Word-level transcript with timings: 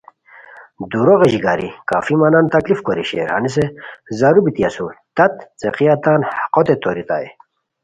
دُورو 0.91 1.13
غیژی 1.21 1.39
گاری 1.45 1.69
کافی 1.89 2.13
مہ 2.19 2.27
نانو 2.31 2.53
تکلیف 2.55 2.79
کوری 2.85 3.03
شیر 3.09 3.27
ہنیسے 3.35 3.65
زارو 4.19 4.39
بیتی 4.45 4.61
اسور 4.67 4.93
تت 5.15 5.33
څیقیہ 5.59 5.95
تان 6.03 6.21
حقوت 6.39 6.67
توریتائے 6.81 7.27